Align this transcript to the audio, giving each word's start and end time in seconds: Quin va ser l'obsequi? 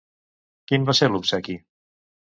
Quin 0.71 0.89
va 0.89 0.97
ser 1.01 1.09
l'obsequi? 1.11 1.59